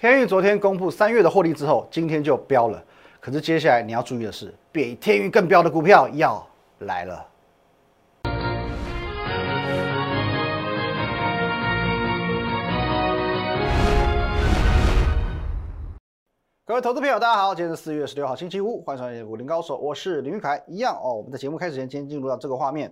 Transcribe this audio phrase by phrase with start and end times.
[0.00, 2.82] 天宇昨天公布三月的获利之后，今天就飙了。
[3.20, 6.42] 可是接下来你要注意的是，比天宇更飙的股票要
[6.78, 7.26] 来了。
[16.64, 20.64] 各位投资朋友，大家好，今天是四月十六号，星期五，欢迎收看《武林高手》，我是林玉凯。
[20.66, 22.90] 一样哦，我们的节目开始前，先进入到这个画面。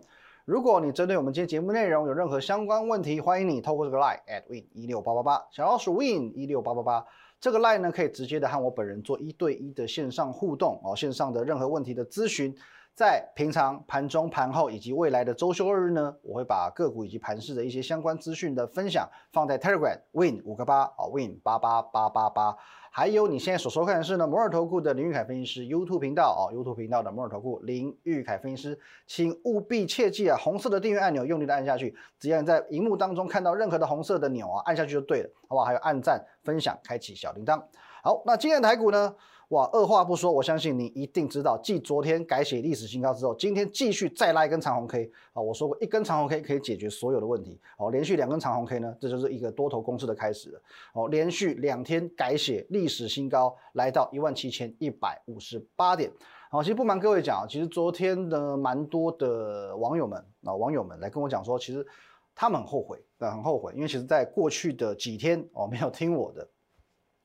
[0.49, 7.05] 如果你针对我们今天节目内容有任何相关问题，欢迎你透过这个 line at win 一六八八八，小老鼠 win 一六八八八，
[7.39, 12.57] 这个 line 呢可以直接的和我本人做一对一的线上互动哦，线上的任何问题的咨询。
[12.99, 22.57] 在平常盘中、盘后以及未来的周休二日呢，我会把个股以及盘市的一些相关资讯的分享放在 Telegram Win 五个八啊 Win 八八八八八，
[22.91, 35.65] 还有你现在所收看的是呢摩尔投顾的林玉凯分析师 YouTube 频道哦 YouTube 频道的摩尔投顾林玉凯分析师，请务必切记啊，红色的订阅按钮用力的按下去，只要你在荧幕当中看到任何的红色的钮啊，按下去就对了，好不好？
[35.65, 37.63] 还有按赞、分享、开启小铃铛。
[38.03, 39.15] 好，那今天的台股呢？
[39.49, 45.41] 哇，二话不说，我相信你一定知道，继昨天改写历史新高之后，今天继续再拉一根长红 K 啊！
[45.41, 47.91] 我说过，一根长红 K 可以解决所有的问题哦。
[47.91, 50.61] 连续两根长红 K 呢，这就是一个多头攻势的开始了
[50.93, 51.09] 哦。
[51.09, 56.13] 连续两天改写历史新高，来到一万七千一百五十八点。
[56.51, 61.87] 好，其实不瞒各位讲，其实昨天的蛮多的网友们啊，网友们来跟我讲说，其实
[62.35, 66.47] 他们很后悔啊，很后悔，因为其实在过去的几天哦，没有听我的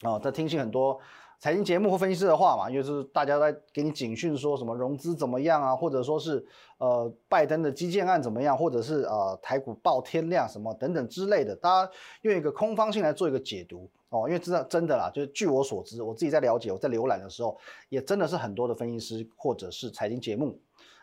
[0.03, 0.97] 哦，在听信很多。
[1.43, 6.41] 财经节目或分析师的话嘛，因为是大家在给你警讯，说什么融资怎么样啊，或者说是
[6.77, 20.57] 呃拜登的基建案怎么样，或者是呃台股爆天量什么等等之类的，大家用一个空方性来做一个解读哦，因为知道真的啦，就是据我所知，我自己在了解，我在浏览的时候，也真的是很多的分析师或者是财经节目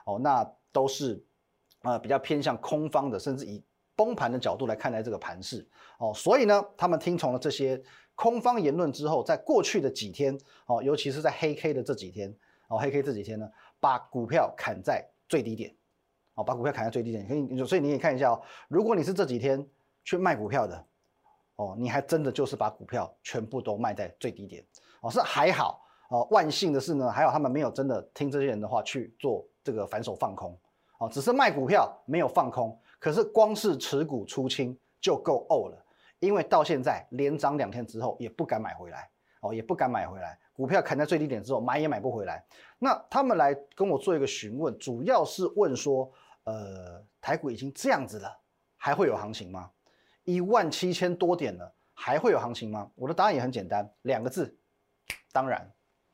[0.06, 1.22] 哦，那都是
[1.82, 3.62] 呃比较偏向空方的，甚至以
[3.94, 5.68] 崩盘的角度来看待这个盘势
[5.98, 7.78] 哦，所以呢，他们听从了这些。
[8.20, 12.30] 空方言论之后，在过去的几天，哦，尤其是在黑 K 的这几天，
[12.68, 15.74] 哦，黑 K 这几天呢，把股票砍在最低点，
[16.34, 19.66] 哦，把股票砍在最低点，可以，所以你可以看一下哦，如果你是这几天
[20.04, 20.86] 去卖股票的，
[21.56, 24.62] 哦，你还真的就是把股票全部都卖在最低点，
[25.00, 30.54] 哦，是还好，哦，万幸的是呢，还好他们没有真的听这些人的话去做这个反手放空，
[30.98, 35.86] 哦，只是卖股票没有放空，可是光是持股出清就够呕了。
[36.20, 39.10] 因为到现在连涨两天之后也不敢买回来
[39.40, 42.44] 哦，也不敢买回来，股票砍在最低点之后买也买不回来。
[42.78, 46.12] 那他们来跟我做一个询问，主要是问说，
[46.44, 48.38] 呃，台股已经这样子了，
[48.76, 49.70] 还会有行情吗？
[50.24, 52.90] 一万七千多点了，还会有行情吗？
[52.94, 54.54] 我的答案也很简单，两个字，
[55.32, 55.66] 当然。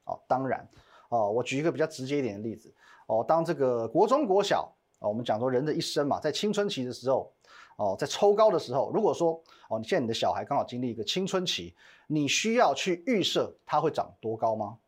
[0.04, 0.68] 哦，当然。
[1.08, 2.72] 哦，我举一个比较直接一点的例子。
[3.08, 7.32] 哦，当这个国中国小，哦，我们讲说人的一生嘛，在青春期的时候。
[7.76, 11.74] 哦，在抽高的时候，如果说哦，你现在你的小孩刚好经历一个青春期，
[12.06, 14.78] 你需要去预设他会长多高吗？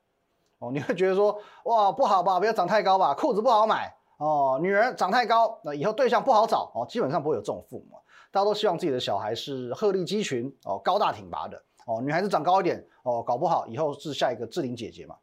[0.59, 7.97] 哦，你会觉得说哇不好吧，不要长太高吧，裤子不好买哦，女人长太高，那以后对象不好找哦，基本上不会有这种父母，
[8.31, 15.15] 大家都希望自己的小孩是鹤立鸡群哦，高大挺拔的哦，女孩子长高一点哦，搞不好以后是下一个志玲姐姐嘛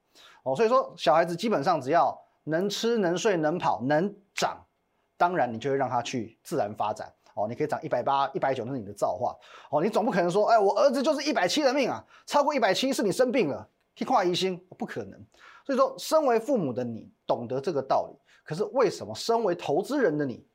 [0.44, 4.64] 哦，所以说小孩子基本上只要能吃能睡能跑能长，
[5.18, 7.12] 当然你就会让他去自然发展。
[7.36, 9.36] 哦，你可以涨一百八、一百九，那是你的造化。
[9.70, 15.22] 哦，你总不可能说，哎，我儿子就是一百七的命啊，超过一百七是你生病了，替跨疑心，不可能。
[15.66, 20.48] 所以说，身为父母的你懂得这个道理，可是为什么身为投资人的你，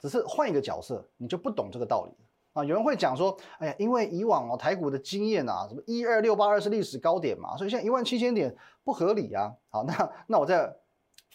[0.00, 2.12] 只是换一个角色，你就不懂这个道理
[2.54, 2.64] 啊？
[2.64, 9.52] 有人会讲说，哎呀，因为以往哦台股的经验啊，什么一二六八二是历史高点嘛，所以现在一万七千点不合理啊。
[9.68, 10.74] 好，那那我再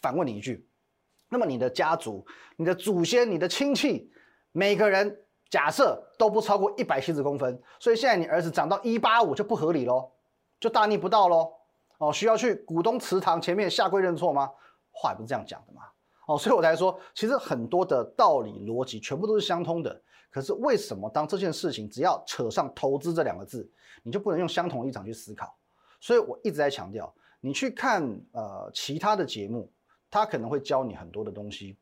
[0.01, 0.67] 反问你一句，
[1.29, 2.25] 那么你的家族、
[2.57, 4.11] 你的祖先、你的亲戚？
[4.51, 10.11] 每个人假设都不超过一百七十公分，所以现在你儿子长到一八五就不合理喽，
[10.59, 11.53] 就大逆不道喽。
[11.97, 14.49] 哦，需要去股东祠堂前面下跪认错吗？
[14.91, 15.83] 话也不是这样讲的嘛。
[16.25, 20.01] 哦，所以我才说，其实很多的道理逻辑全部都是相通的。
[20.29, 23.69] 可是为什么当这件事情只要扯上投资这两个字，
[24.01, 25.53] 你就不能用相同立场去思考？
[25.99, 28.01] 所以我一直在强调，你去看
[28.31, 29.69] 呃其他的节目，
[30.09, 31.77] 他可能会教你很多的东西。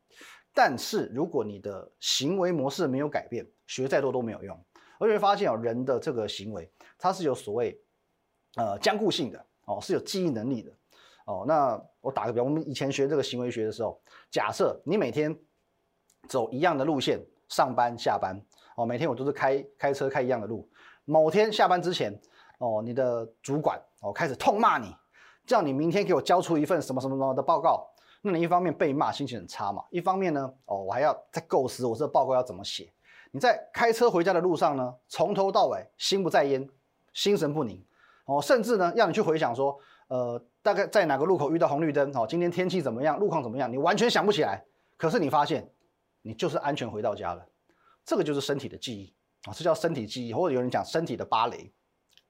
[0.62, 4.66] 但是如果你的行为模式没有改变，学再多都没有用。
[5.00, 7.82] 而且发现哦，人的这个行为，它是有所谓
[8.58, 10.70] 呃僵固性的哦，是有记忆能力的
[11.28, 11.46] 哦。
[11.48, 13.98] 那我打个比方，我们以前学这个行为学的时候，
[14.30, 15.34] 假设你每天
[16.28, 18.38] 走一样的路线上班下班
[18.76, 20.70] 哦，每天我都是开开车开一样的路。
[21.06, 22.14] 某天下班之前
[22.58, 24.94] 哦，你的主管哦开始痛骂你，
[25.46, 27.89] 叫你明天给我交出一份什么什么什么的报告。
[28.22, 32.92] 那你一方面被骂，心情很差嘛；一方面呢，哦，我还要再构思我这报告要怎么写。
[33.32, 36.68] 你在开车回家的路上呢，从头到尾心不在焉，
[37.14, 37.84] 心神不宁，
[38.26, 39.78] 哦，甚至呢，让你去回想说，
[40.08, 44.64] 呃，大概在哪个路口遇到红绿灯，哦，今天天气怎么样，路况怎么样，你完全想不起来。
[44.98, 45.72] 可是你发现，
[46.22, 47.46] 你就是安全回到家了，
[48.04, 49.14] 这个就是身体的记忆
[49.44, 51.72] 啊，这叫身体记忆，或者有人讲身体的芭蕾。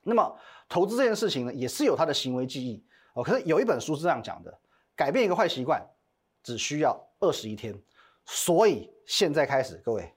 [0.04, 0.38] 那么
[0.68, 3.24] 投资这件事情呢，也是有它的行为记忆哦。
[3.24, 4.60] 可是有一本书是这样讲的，
[5.00, 5.82] 改变一个坏习惯
[6.44, 7.74] 只需要二十一天。
[8.26, 10.14] 所以现在开始，各位，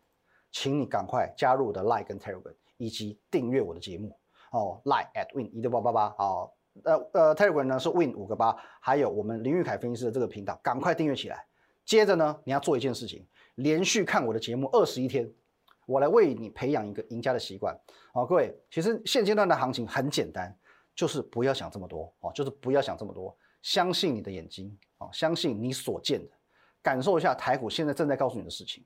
[0.51, 4.19] 请你赶快加入我的 Like 跟 Telegram，以及订阅我的节目
[4.51, 4.83] 哦。
[4.85, 6.53] Like at win 一六八八八哦，
[6.83, 11.47] 呃呃，Telegram 呢是 win 五个八，还有我们林玉凯分析师的这个频道，赶快订阅起来。
[11.85, 13.25] 接着呢，你要做一件事情，
[13.55, 15.33] 连续看我的节目二十一天，
[15.87, 17.73] 我来为你培养一个赢家的习惯。
[18.13, 20.53] 好，各位，其实现阶段的行情很简单，
[20.93, 26.33] 就是不要想这么多哦，就是不要想这么多，相信你的眼睛哦，相信你所见的，
[26.83, 28.85] 感受一下台股现在正在告诉你的事情。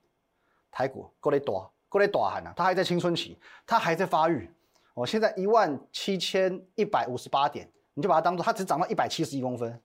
[0.70, 4.48] 台股过来多，过来多喊呐，它还在青春期，它还在发育。
[4.94, 9.80] 哦，现在一万七千一百五十八点，你就把它当做它只涨到一百七十一公分。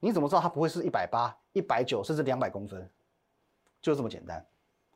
[0.00, 2.90] 你怎么知道它不会是一百八、一百九甚至两百公分？
[3.80, 4.46] 就是这么简单，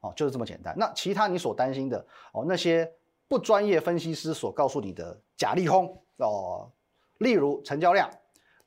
[0.01, 0.75] 哦，就是这么简单。
[0.79, 2.91] 那其他你所担心的哦，那些
[3.27, 6.71] 不专业分析师所告诉你的假利空哦，
[7.19, 8.11] 例如成交量，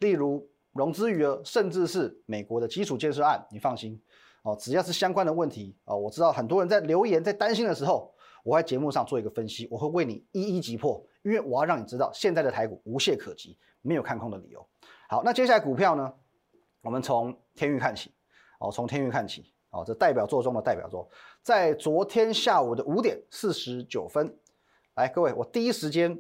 [0.02, 4.00] 例如融资余额，甚至是美国的基础建设案，你放心。
[4.44, 8.12] 哦，只要是相关的问题哦，我知道很多人在留言在担心的时候，
[8.44, 14.68] 我在节目上做一个分析，我会为你一一击破，因为我要让你知道现在的台股无懈可击，没有看空的理由。
[15.08, 16.12] 好，那接下来股票呢？
[16.82, 18.12] 我们从天域看起，
[18.58, 21.08] 哦，从天域看起，哦，这代表作中的代表作，
[21.44, 24.36] 在昨天下午的五点四十九分，
[24.96, 26.20] 来，各位，我第一时间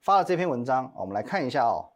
[0.00, 1.88] 发了这篇文章，我们来看一下哦，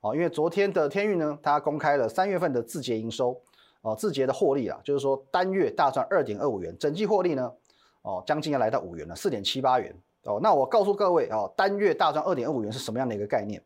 [0.00, 3.40] 哦，因为昨天的天运呢，它公开了三月份的字节营收，
[3.80, 7.52] 哦，字节的获利啊，就是说单月大赚二点二五元，整季获利呢，
[8.02, 9.94] 哦，将近要来到五元了，四点七八元，
[10.24, 13.62] 哦，那我告诉各位哦，单月大赚二点二五元是什么样的一个概念？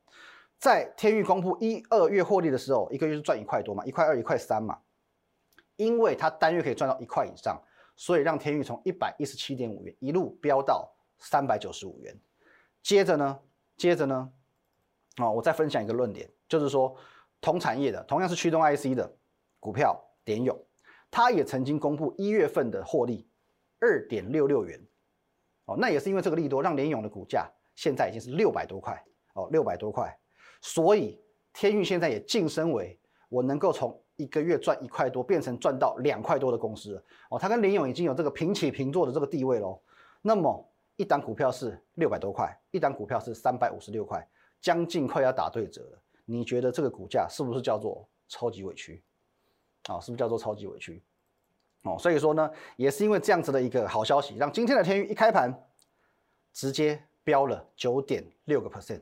[0.58, 4.78] 在天运公布一二月获利的时候，一个月是赚一块多嘛，一块二、一块三嘛。
[5.76, 7.58] 因为它单月可以赚到一块以上，
[7.96, 10.86] 所以让天运从一百一十七点五元一路飙到
[11.18, 12.14] 三百九十五元。
[12.82, 13.38] 接着呢，
[13.78, 14.30] 接着呢，
[15.16, 16.96] 啊，我再分享一个论点，就是说
[17.40, 19.16] 同产业的，同样是驱动 IC 的
[19.58, 20.56] 股票点勇，
[21.10, 23.28] 它也曾经公布一月份的获利
[23.80, 24.80] 二点六六元。
[25.66, 29.02] 哦，那也是因为这个利多，让联勇的股价现在已经是六百多块
[29.34, 30.16] 哦，六百多块。
[30.60, 31.20] 所以
[31.52, 32.98] 天运现在也晋升为
[33.28, 39.80] 我能够从一个月赚一块多变成赚到两块多的公司哦，它跟联勇已经有这个平起平坐的这个地位喽。
[40.22, 44.28] 那么一档股票是六百多块，一档股票是三百五十六块，
[44.60, 46.02] 将近快要打对折了。
[46.24, 49.02] 你觉得这个股价是不是叫做超级委屈？
[49.84, 51.02] 啊，是不是叫做超级委屈？
[51.84, 55.52] 哦，所以说呢，也是因为这样子的一个好消息，让今天的天一开盘
[56.52, 59.00] 直接飙了九点六个 percent。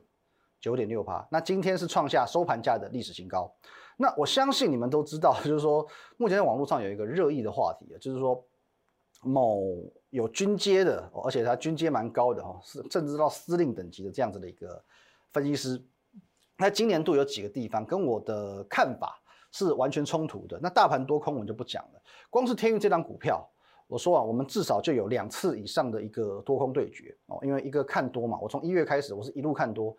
[0.61, 3.49] 九点六八，那今天是创下收盘价的历史新高。
[3.95, 8.45] 那我相信你们都知道， 就是说目前在网络上有一个热议的话题啊，就是说
[9.21, 14.83] 某有军阶的，而且他军阶蛮高的哈，是甚至到司令等级的这样子的一个
[15.31, 15.83] 分析师。
[16.57, 19.21] 那今年度有几个地方跟我的看法
[19.51, 20.59] 是完全冲突的。
[20.61, 23.49] 那大盘多空我就不讲了，光是天运这张股票，
[23.87, 29.95] 我说啊，我们至少就有两次以上的一个多空对决哦，因为一个看多嘛，我从一月开始，我是一路看多。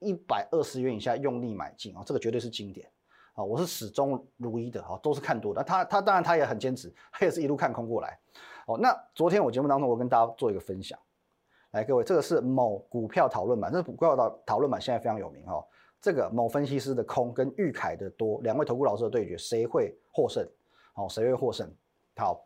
[0.00, 2.88] 一百二十元以下用力买进啊，这个绝对是经典
[3.32, 3.42] 啊！
[3.42, 5.60] 我是始终如一的啊，都是看多的。
[5.64, 8.16] 他他当然他也很坚持，他也是一路看空过来
[8.68, 8.78] 哦。
[8.78, 10.96] 那昨天我节目当中，我跟大家做一个分享，
[11.72, 15.64] 来各位，这个是某股票讨论版，这是股票的讨论版现在非常有名哦。
[16.00, 20.46] 这个某分析师的空跟玉凯的多，两位投顾老师的对决，谁会获胜？
[20.94, 21.68] 哦，谁会获胜？
[22.16, 22.44] 好，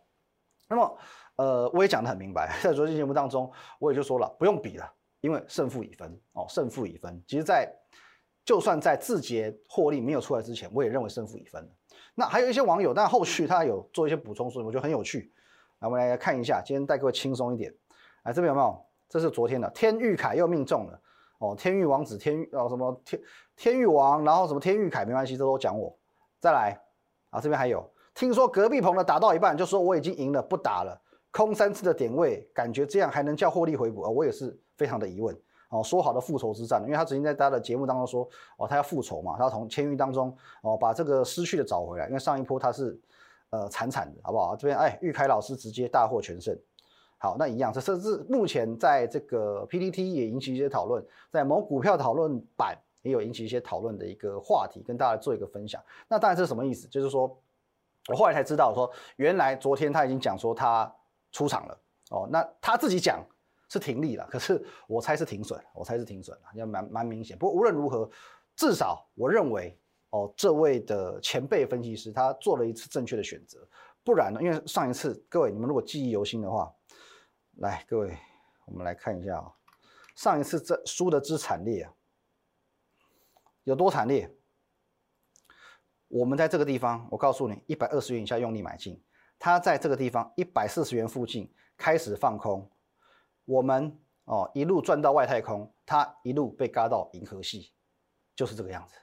[0.69, 0.99] 那么
[1.37, 4.93] 呃，我也讲得很明白，在昨天节目当中，我也就说了，不用比了。
[5.21, 7.23] 因为胜负已分哦，胜负已分。
[7.29, 7.73] 其实，在
[8.45, 11.65] 就算在字节获利没有出来之前，我也认为胜负已分
[12.17, 15.33] 那还有一些网友，但后续他有做一些补充，所以我觉得很有趣。
[15.79, 17.73] 来，我们来看一下，今天带各位轻松一点。
[18.25, 18.85] 来，这边有没有？
[19.13, 20.99] 这是昨天的天域凯又命中了
[21.39, 23.21] 哦，天域王子天域哦什么天
[23.55, 25.95] 天域王，然后什么天域凯没关系，这都讲我。
[26.41, 26.81] 再来
[27.29, 30.99] 啊，这边还有，听说隔壁棚的打到一半就说我已经赢了，不打了，
[31.31, 34.09] 空三次的点位，感觉这样还能叫获利回补啊？
[34.09, 34.59] 我也是。
[34.75, 35.37] 非常的疑问
[35.69, 42.99] 哦，说好的复仇之战，因为他曾经在他的节目当中说哦，他要复仇嘛，他要从签约当中哦把这个失去的找回来，因为上一波他是
[43.51, 44.57] 呃惨惨的，好不好？
[44.57, 46.59] 这边哎，玉凯老师直接大获全胜，
[47.23, 55.81] 好，那一样，这甚至目前在这个 PPT 也引起一些讨论，在某股票讨论版也有引起一些讨论的一个话题，跟大家做一个分享。
[56.09, 56.89] 那当然是什么意思？
[56.89, 57.41] 就是说
[58.09, 60.93] 我后来才知道说，原来昨天他已经讲说他
[61.31, 61.79] 出场了
[62.11, 63.25] 哦，那他自己讲。
[63.69, 67.39] 是停利了，可是我猜是停损，我猜是停损了，要蛮蛮明显。
[67.39, 68.07] 不过无论如何，
[68.55, 69.75] 至少我认为
[70.11, 73.67] 哦，这位的前辈分析师他做了一次正确的选择，
[74.05, 76.71] 不然呢，因为上一次各位你们如果记忆犹新的话，
[77.63, 78.19] 来各位
[78.65, 79.55] 我们来看一下啊，
[80.17, 81.95] 上一次这输的之惨烈啊，
[83.63, 84.37] 有多惨烈？
[86.09, 89.01] 我们在这个地方，我告诉你，一百二十元以下用力买进。
[89.39, 92.69] 它在这个地方一百四十元附近开始放空，
[93.45, 97.73] 我们哦一路赚到外太空，它一路被嘎到银河系，
[98.35, 98.97] 就是这个样子，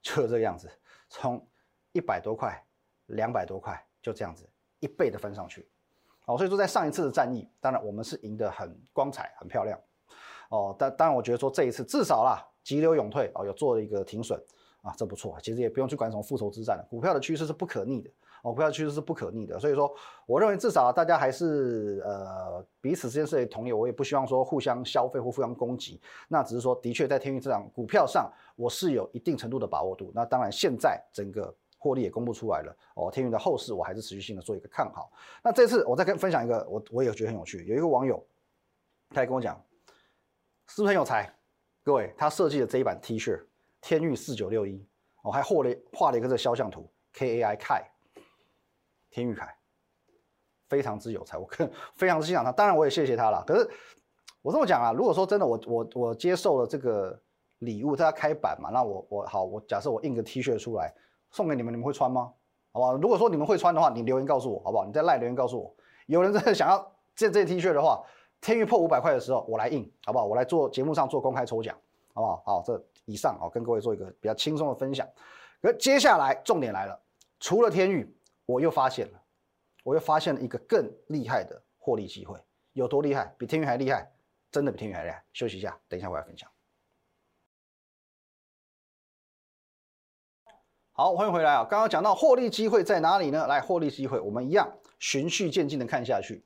[0.00, 0.70] 就是这个样子，
[1.10, 1.46] 从
[1.92, 2.66] 一百多块、
[3.08, 5.70] 两百多块就这样子一倍的翻上去。
[6.26, 9.78] 哦，所以说在上一次的战役，当然我们是赢得很光彩、很漂亮。
[10.50, 14.40] 哦，但当然我觉得说这一次至少啦，急流勇退哦，有做了一个停损。
[14.82, 16.86] 啊，这不错，其实也不用去管什么复仇之战了。
[16.88, 18.10] 股票的趋势是不可逆的，
[18.44, 19.92] 哦，股票趋势是不可逆的，所以说，
[20.26, 26.00] 我认为至少大家还是呃彼此之间是同意，我也不希望说互相消费或互相攻击。
[26.28, 30.12] 那只是说，的确在天运这档股票上，我是有一定程度的把握度。
[30.14, 35.10] 那当然，现在整个获利也公布出来了，哦，天运的后市我还是持续性的做一个看好。
[35.42, 38.24] 那这次我再跟分享一个，我我也觉得很有趣，有一个网友
[39.10, 39.60] 他也跟我讲，
[40.66, 41.32] 是不是很有才？
[41.82, 43.40] 各位，他设计的这一版 T 恤。
[43.82, 44.84] 天域四九六一，
[45.22, 47.84] 我还画了画了一个这个肖像图，K A I Kai，
[49.10, 49.56] 天域凯，
[50.68, 52.50] 非常之有才，我更非常之欣赏他。
[52.50, 53.44] 当然我也谢谢他了。
[53.46, 53.70] 可是
[54.42, 57.16] 我这么讲啊，如果说真的我我我接受了这个
[57.58, 60.92] 礼物，他要开版嘛，那我我好，我假设我印个 T 恤出来
[61.30, 62.32] 送给你们，你们会穿吗？
[62.72, 62.96] 好不好？
[62.96, 64.84] 如果说你们会穿的话，你留言告诉我，好不好？
[64.84, 65.74] 你在赖留言告诉我，
[66.06, 68.04] 有人真的想要这这 T 恤的话，
[68.40, 70.24] 天域破五百块的时候，我来印，好不好？
[70.24, 71.76] 我来做节目上做公开抽奖，
[72.14, 72.42] 好不好？
[72.44, 72.82] 好，这。
[73.08, 75.06] 以上哦，跟各位做一个比较轻松的分享。
[75.62, 77.00] 可接下来重点来了，
[77.38, 78.12] 除了天域，
[78.46, 79.22] 我又发现了，
[79.84, 82.36] 我又发现了一个更厉害的获利机会。
[82.72, 83.32] 有多厉害？
[83.38, 84.10] 比天域还厉害？
[84.50, 85.22] 真的比天域还厉害？
[85.32, 86.50] 休息一下，等一下我来分享。
[90.98, 91.62] 好，欢迎回来啊！
[91.62, 93.46] 刚刚讲到获利机会在哪里呢？
[93.46, 94.66] 来，获利机会，我们一样
[94.98, 96.42] 循序渐进的看下去。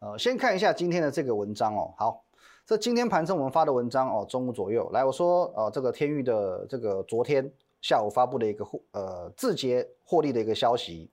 [0.00, 1.94] 呃，先看一下今天的这个文章哦。
[1.96, 2.24] 好。
[2.66, 7.48] 这今天盘中我们发的文章哦，中午左右来，我说呃，这个天域的这个昨天
[7.80, 11.08] 下午发布的一个获呃字节获利的一个消息。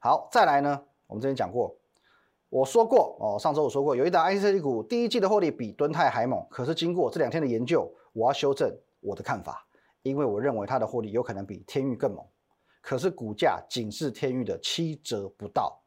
[0.00, 1.76] 好，再来呢，我们之前讲过，
[2.48, 9.65] 我说过哦，上周我说过，有一档 IC 设计股第一季的获利比敦泰还猛，可是经过这两天的研究，我要修正我的看法，
[10.08, 12.24] 因为我认为它的获利有可能比天域更猛，
[12.80, 15.82] 可是股价仅是天域的七折不到。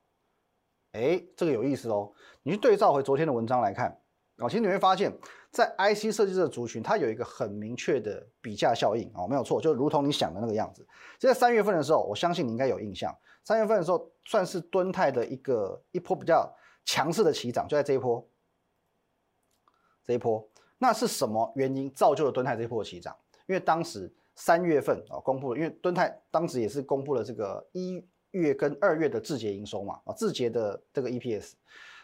[0.91, 2.11] 哎，这个有意思哦，
[2.43, 3.99] 你去对照回昨天的文章来看。
[4.37, 5.11] 哦，其实你会发现，
[5.51, 10.81] 在 IC 设计这个族群，它有一个很明确的比价效应哦，没有错，就如同你想的那个样子。
[11.19, 16.49] 就在三月份的时候，我相信你应该有印象，三月份的时候算是敦泰的一个一波比较
[16.85, 18.25] 强势的起涨，就在这一波，
[20.05, 23.13] 这一波，那是什么原因造就了敦泰这一波的起涨？
[23.49, 31.53] 因为当时三月份哦公布了，因为敦泰当时也是公布了这个一月跟二月的字节营收嘛，啊字节的这个 EPS，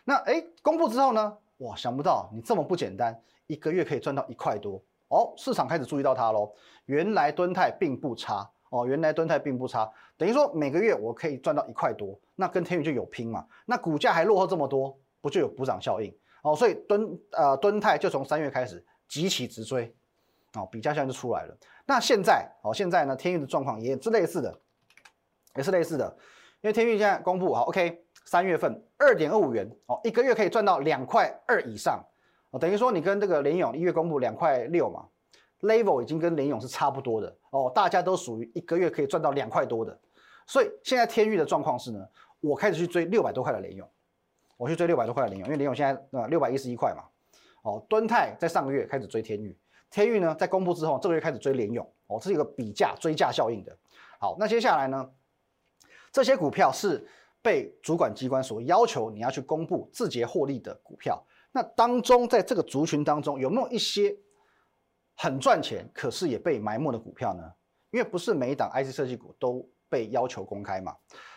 [0.04, 1.38] 那哎公布之后呢？
[1.60, 5.34] 哇，想不到你这么不简单，一个月可以赚到一块多哦！
[5.38, 6.52] 市场开始注意到它喽。
[6.86, 13.48] 原来敦泰并不差哦，原来敦泰并不差，等于说每个月我可以赚到一块多，那跟天宇就有拼嘛。
[13.66, 16.54] 那股价还落后这么多，不就有补涨效应哦？
[16.54, 19.96] 所以敦呃敦泰就从三月开始急起直追
[20.56, 21.58] 哦，比价效应就出来了。
[21.86, 24.60] 那现在哦，现在呢天域的状况也是类似的，
[25.56, 26.06] 也是类似的，
[26.62, 28.02] 因为天域现在公布好 OK。
[28.28, 32.04] 三月份二点二五元哦，一个月可以赚到两块二以上
[32.50, 35.06] 哦，等于说你跟这个联勇一月公布两块六嘛
[35.62, 39.96] ，level 已经跟联勇是差不多的哦，大家都属于一个月可以赚到两块多的，
[40.48, 42.04] 所以现在天域的状况是呢，
[42.40, 43.88] 我开始去追六百多块的联勇，
[44.58, 47.04] 我去追六百多块的联勇，因为联勇现在呃六百一十一块嘛，
[47.62, 49.56] 哦，敦泰在上个月开始追天域，
[49.96, 53.78] 天域呢在公布之后这个月开始追联勇哦，这是一个比价追价效应的，
[54.20, 55.10] 好，那接下来呢，
[56.12, 57.08] 这些股票是。
[57.46, 64.18] 被主管机关所要求你要去公布字节获利的股票，那当中在这个族群当中有没有一些
[65.16, 67.44] 很赚钱，可是也被埋没的股票呢？
[67.92, 70.96] 因为不是每一档 IC 设计股都被要求公开嘛，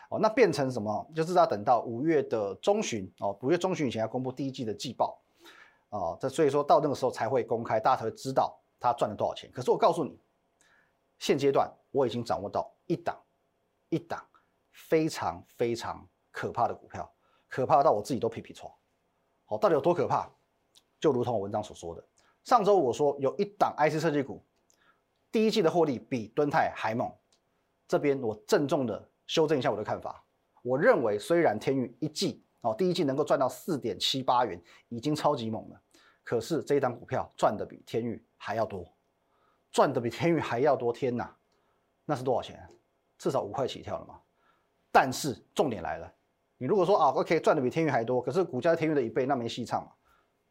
[0.08, 1.06] 哦，那变成什么？
[1.14, 5.20] 就是要等到五月的中旬哦，五月中旬以前要公布第一季的季报
[5.90, 9.50] 哦，这所以说到那个时候才会公开，大家才会知道他赚了多少钱。
[9.52, 10.21] 可是我告诉你，
[11.18, 13.16] 现阶段我已经掌握到一档
[13.88, 14.25] 一档。
[14.88, 17.12] 非常非常可怕的股票，
[17.49, 18.73] 可怕到我自己都皮皮抽。
[19.45, 20.30] 好，到底有多可怕？
[21.00, 22.09] 就如同我文章所说的，
[22.45, 24.40] 上周我说有一档 IC 设计股，
[25.33, 27.12] 第一季的获利比敦泰还猛。
[27.88, 30.25] 这边我郑重的修正一下我的看法，
[30.62, 35.80] 我认为虽然天宇一季哦第一季能够赚到四点七八元，已经超级猛了，
[36.24, 38.92] 可是这一档股票赚的比天域还要多，
[39.70, 41.36] 赚的比天域还要多，天哪，
[42.04, 42.68] 那是多少钱？
[43.16, 44.20] 至少五块起跳了嘛。
[44.90, 46.12] 但是重点来了，
[46.56, 49.92] 你如果说啊，OK，赚的比天域还多，可是股价是天域的一倍，那没戏唱嘛。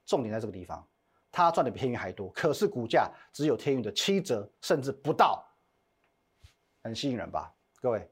[0.06, 0.88] 重点在这个地方，
[1.32, 5.46] 它赚的比天域还多，可是股价只有天域的七折，甚至不到，
[6.84, 7.54] 很吸引人吧？
[7.82, 8.10] 各位，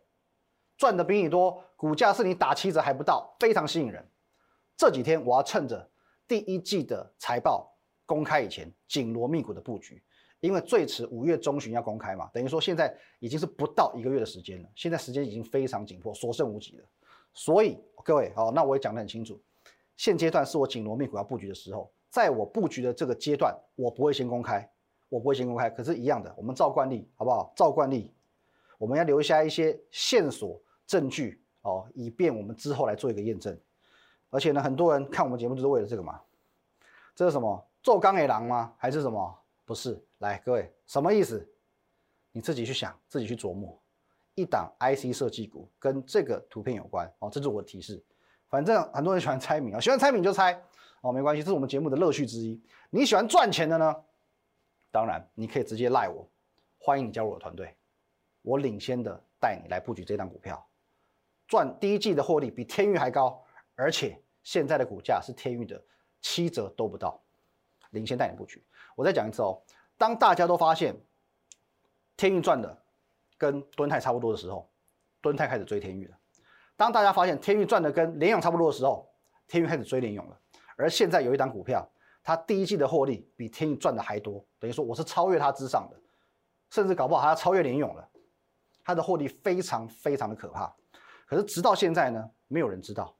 [0.77, 4.03] 赚的比你多，股价是你打七折还不到，非常吸引人。
[4.75, 5.87] 这几天我要趁着
[6.27, 7.71] 第一季的财报
[8.07, 10.01] 公开以前，紧锣密鼓的布局，
[10.39, 16.83] 因为最迟五月中旬要公开嘛，等于说现在已经是不到一个月的时间了，现在时间已经非常紧迫，所剩无几了。
[17.35, 19.39] 所以各位，好，那我也讲得很清楚，
[19.95, 24.67] 现阶段是我紧锣密鼓要布局的时候，在我布局的这个阶段，我不会先公开，
[25.07, 27.53] 我不会先公开，可是，一样的，我们照惯例，好不好？
[27.55, 28.11] 照惯例，
[28.79, 33.57] 我们要留下一些线索证据哦，以便我们之后来做一个验证。
[34.29, 36.21] 而且呢，很多人看我们节目就是为了这个嘛？
[37.15, 37.67] 这是什么？
[37.81, 38.73] 做钢铁狼吗？
[38.77, 39.35] 还是什么？
[39.65, 39.99] 不是。
[40.19, 41.47] 来，各位，什么意思？
[42.31, 43.77] 你自己去想，自己去琢磨。
[44.35, 48.03] 一档 IC 设计股跟这个图片有关哦，这是我的提示。
[48.49, 50.61] 反正很多人喜欢猜谜啊，喜欢猜谜就猜
[51.01, 52.61] 哦，没关系，这是我们节目的乐趣之一。
[52.89, 53.95] 你喜欢赚钱的呢？
[54.91, 56.27] 当然，你可以直接赖我，
[56.77, 57.75] 欢迎你加入我的团队，
[58.41, 60.65] 我领先的带你来布局这档股票，
[61.47, 63.43] 赚第一季的获利比天域还高，
[63.75, 64.21] 而且。
[64.45, 65.83] 现在的股价是天域的
[66.21, 67.19] 七折都不到，
[67.89, 68.63] 领先带你布局。
[68.95, 69.59] 我再讲一次哦，
[69.97, 70.95] 当大家都发现
[72.15, 72.83] 天域赚的
[73.39, 74.71] 跟敦泰差不多的时候，
[75.19, 76.15] 敦泰开始追天域了；
[76.77, 79.11] 当大家发现天域赚的跟联勇差不多的时候，
[79.47, 80.39] 天域开始追联勇了。
[80.77, 81.83] 而现在有一档股票，
[82.21, 85.99] 它第一季的获利比天域赚的还多，等于说我是超越它之上的，
[86.69, 88.07] 甚至搞不好还要超越联勇了。
[88.83, 90.71] 它的获利非常非常的可怕，
[91.25, 93.15] 可是直到现在呢，没有人知道。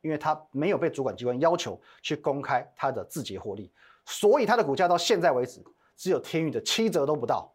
[0.00, 3.72] 因为它没有被主管机关要求去公开它的字节获利，
[4.04, 5.64] 所以它的股价到现在为止
[5.96, 7.50] 只有天域的七折都不到。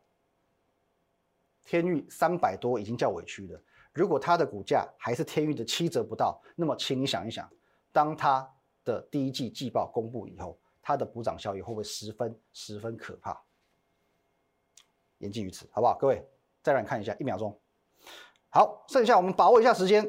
[1.64, 3.62] 天域三百多已经叫委屈了，
[3.94, 7.48] 如果它的股价还是天域的七折不到，那么请你想一想，
[7.92, 8.52] 当它
[8.84, 13.40] 的第一季季报公布以后，它的补涨效应会不会十分十分可怕？
[15.20, 15.96] 言尽于此，好不好？
[16.00, 16.28] 各位
[16.64, 17.56] 再让你看一下，一秒钟。
[18.52, 20.04] 好，剩下我们把握一下时间。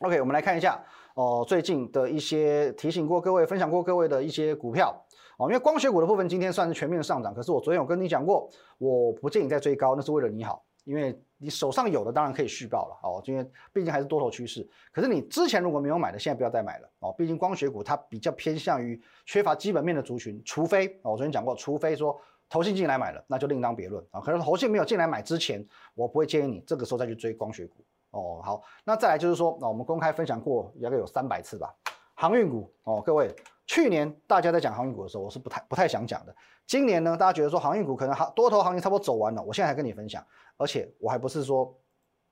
[0.00, 0.84] OK，我们来看一下。
[1.14, 4.94] 哦，最近的一些提醒过各位，分享过各位的一些股票
[5.38, 14.66] 哦，因为光学股的部分今天算是全面的上涨，可是我昨天有跟你讲过，我不建议再追高，那是为了你好，因为你手上有的当然可以续报了哦，因为毕竟还是多头趋势。
[14.92, 22.18] 可是你之前如果没有买的，现在不要再买了哦，毕竟光学股它比较偏向于缺乏基本面的族群，除非哦，我昨天讲过，除非说
[22.48, 24.20] 投信进来买了，那就另当别论啊。
[24.20, 27.84] 可是投信没有进来买之前，我不会建议你这个时候再去追光学股。
[28.12, 31.74] 哦，好，那再来就是说，那我们公开分享过，大概有三百次吧。
[32.16, 33.32] 航运股哦，各位，
[33.66, 36.34] 去年大家在讲航运股的时候，我是不太不太想讲的。
[36.66, 40.26] 今年呢，大家觉得说航运股可能行多头行情差不多走完了，我现在还跟你分享，
[40.56, 41.78] 而且我还不是说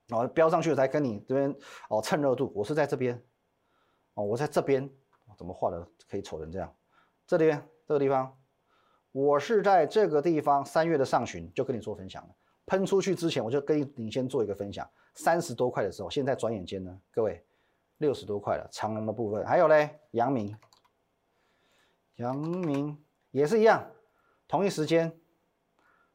[0.09, 1.55] 哦飙上去了才跟你这边
[1.91, 3.23] 哦蹭热度，我是在这边
[4.15, 4.89] 哦，我在这边
[5.37, 6.75] 怎么画的可以丑成这样？
[7.27, 7.55] 这里
[7.87, 8.35] 这个地方，
[9.13, 12.31] 我是在这个地方三月的上旬就跟你做分享了，
[12.65, 14.89] 喷出去之前我就跟你先做一个分享。
[15.15, 17.45] 三十多块的时候，现在转眼间呢，各位
[17.99, 18.69] 六十多块了。
[18.71, 20.57] 长隆的部分还有嘞，阳明，
[22.17, 23.91] 阳明也是一样，
[24.47, 25.17] 同一时间，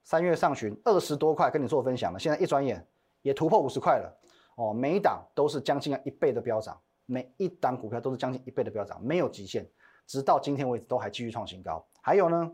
[0.03, 2.87] 三月上旬二十多块跟你做分享了，现在一转眼
[3.21, 4.19] 也突破五十块了。
[4.55, 9.69] 哦，每一档都是将近一倍的飙涨，每一档股票都是将近一倍的飙涨，没有极限，
[10.05, 11.87] 直到今天为止都还继续创新高。
[12.01, 12.51] 还有呢，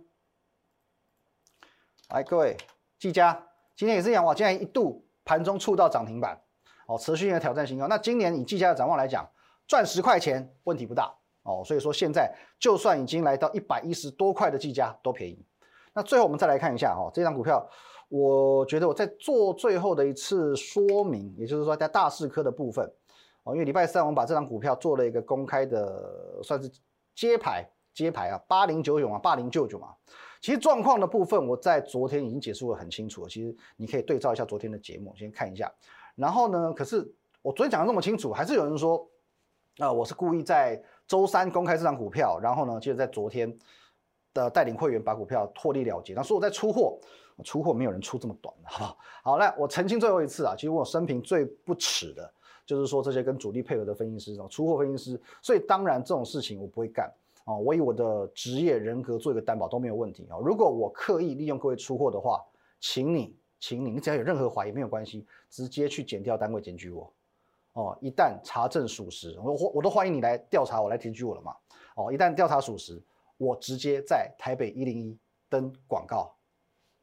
[2.10, 2.56] 来各位，
[3.00, 5.04] 技嘉今天也是一样，哇，竟然一度。
[5.28, 6.40] 盘中触到涨停板，
[6.88, 7.88] 哦，持续性的挑战新高。
[7.88, 9.28] 那今年以技嘉的展望来讲，
[9.68, 11.64] 赚十块钱问题不大哦。
[11.66, 15.46] 所以说现在就算已经来到一百一十多块的技嘉都便宜。
[15.94, 17.68] 那最后我们再来看一下哈，这张股票，
[18.10, 22.86] 我觉得我在做最后的一次说明，也就是说在大市科的部分
[23.44, 26.70] 哦，因为礼拜三我们把这张股票做了一个公开的，算是
[27.16, 29.96] 揭牌揭牌啊，八零九九啊，八零九九嘛。
[30.42, 33.30] 其实状况的部分，我在昨天已经解释的很清楚了。
[33.30, 35.72] 其实你可以对照一下昨天的节目，先看一下。
[36.16, 37.08] 然后呢，可是
[37.42, 39.08] 我昨天讲的那么清楚，还是有人说，
[39.78, 43.56] 啊，我是故意在周三公开这张股票，然后呢，接着在昨天
[44.34, 46.14] 的带领会员把股票获利了结。
[46.14, 46.98] 那说我在出货，
[47.44, 48.98] 出货没有人出这么短的，好不好？
[49.24, 52.34] 好，那我澄清最后一次啊，其实我生平最不耻的
[52.66, 55.22] 就是说这些跟主力配合的分析师，出货分析师。
[55.42, 57.12] 所以当然这种事情我不会干。
[57.44, 60.38] 哦，我以我的职业人格做一个担保都没有问题啊。
[60.44, 62.44] 如果我刻意利用各位出货的话，
[62.80, 63.36] 请你，
[63.68, 67.12] 请你，你只要有任何怀疑没有关系，直接去检调单位检举我。
[67.74, 71.56] 哦，一旦查证属实，我我我都欢迎你来调查我来检举我了嘛。
[71.96, 73.02] 哦，一旦调查属实，
[73.38, 75.18] 我直接在台北一零一
[75.50, 76.32] 登广告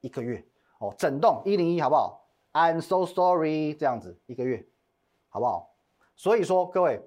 [0.03, 0.40] 一个月
[0.79, 4.64] 哦，整栋一零一好不好？I'm so sorry，这样子一个月
[5.31, 5.68] 好不好？
[6.14, 7.03] 所以说各位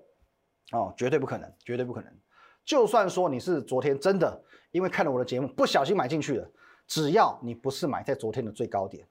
[0.73, 2.13] 哦，绝对不可能，绝对不可能。
[2.65, 6.51] 就算说你是昨天真的因为看了我的节目不小心买进去了，
[6.85, 9.07] 只要你不是买在昨天的最高点，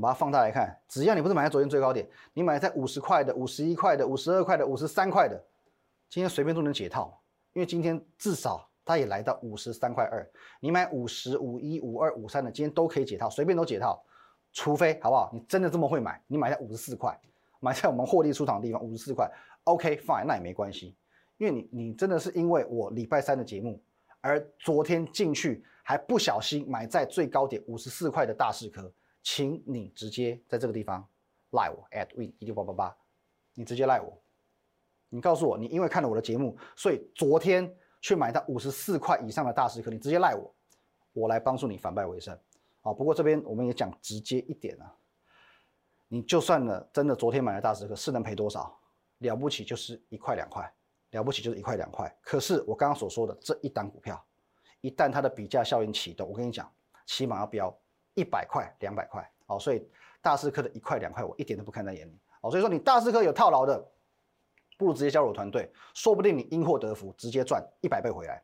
[0.00, 5.42] 把它放大来看，只要你不是买在昨天最高点，你买在五十块的、五十一块的、五十二块的、五十三块的，
[6.08, 7.20] 今天随便都能解套，
[7.52, 10.28] 因为今天至少它也来到五十三块二，
[10.60, 14.04] 你买五十五一五二五三的，今天都可以解套，随便都解套，
[14.52, 15.30] 除非好不好？
[15.32, 17.18] 你真的这么会买，你买在五十四块，
[17.60, 19.30] 买在我们获利出场的地方五十四块
[19.64, 20.94] ，OK fine，那也没关系。
[21.38, 23.82] 因为你你真的是因为我礼拜三的节目，
[24.20, 28.90] 而昨天进去还不小心买在最高点五十四块的大市科，
[29.26, 31.04] 请你直接在这个地方
[31.50, 32.96] 赖我 at win 一六八八八，
[33.54, 34.16] 你直接赖我，
[35.08, 40.54] 你告诉我你因为看了我的节目，所以昨天去买到五十四块以上的大市科，你直接赖我，
[41.12, 42.38] 我来帮助你反败为胜。
[42.80, 44.94] 好，不过这边我们也讲直接一点啊，
[46.06, 48.78] 你就算了真的昨天买的大市科是能赔多少？
[49.18, 50.72] 了不起就是一块两块。
[51.10, 54.24] 了不起就是一块两块，可是我刚刚所说的这一单股票，
[54.82, 56.70] 一旦它的比价效应启动，我跟你讲，
[57.06, 57.76] 起码要标
[58.16, 59.88] 一百块、两百块，好，所以
[60.20, 63.78] 大师科的一块两块，我一点都不看在眼里，好，所以说你大师科有套牢的，
[64.76, 68.42] 不如直接加入我团队，说不定你因祸得福，直接赚一百倍回来。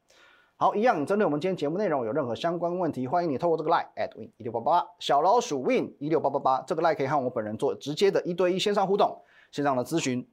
[0.56, 10.24] 好，一样，针对我们今天节目内容有任何相关问题，欢迎你透过这个 line at win 一六八八小老鼠 win 一六八八八这个 line 可以和我本人做直接的一对一线上互动，线上的咨询。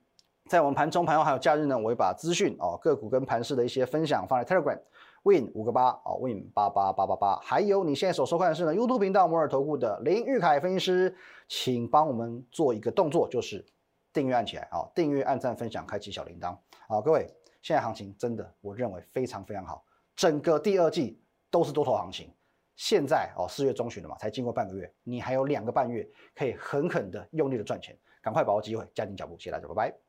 [0.48, 4.80] 在我们盘中、盘后还有假日呢，我会把资讯哦，个股跟盘市的一些分享放在 Telegram
[5.24, 11.16] Win 五个八啊，Win 八八八八八，还有你现在所收看的是呢 YouTube 频道摩尔投顾的林玉凯分析师，
[11.48, 13.66] 请帮我们做一个动作，就是
[14.14, 17.28] 订阅按起来啊，订阅、按赞、分享、开启小铃铛啊，各位，
[17.62, 19.84] 现在行情真的我认为非常非常好，
[20.16, 22.34] 整个第二季都是多头行情，
[22.76, 30.09] 现在哦四月中旬了嘛，才经过半个月，你还有两个半月可以狠狠的用力的赚钱，赶快把握机会，加紧脚步，谢谢大家，拜拜。